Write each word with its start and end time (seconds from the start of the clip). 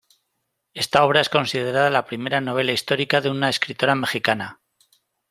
Esta 0.73 1.03
obra 1.05 1.21
es 1.21 1.29
considerada 1.29 1.91
la 1.91 2.05
primera 2.07 2.41
novela 2.41 2.71
histórica 2.71 3.21
de 3.21 3.29
una 3.29 3.49
escritora 3.51 3.93
mexicana. 3.93 4.59